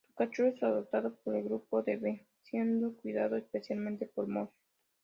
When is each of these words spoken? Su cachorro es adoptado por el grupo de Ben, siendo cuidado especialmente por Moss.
Su 0.07 0.15
cachorro 0.15 0.49
es 0.49 0.63
adoptado 0.63 1.13
por 1.23 1.35
el 1.35 1.43
grupo 1.43 1.83
de 1.83 1.95
Ben, 1.97 2.25
siendo 2.41 2.95
cuidado 2.95 3.37
especialmente 3.37 4.07
por 4.07 4.27
Moss. 4.27 4.49